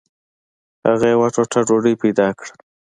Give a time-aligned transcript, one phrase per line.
[0.87, 2.53] هغه یوه ټوټه ډوډۍ پیدا کړه.